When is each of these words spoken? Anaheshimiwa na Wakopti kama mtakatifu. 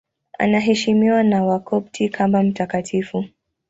Anaheshimiwa 0.39 1.23
na 1.23 1.43
Wakopti 1.45 2.09
kama 2.09 2.43
mtakatifu. 2.43 3.25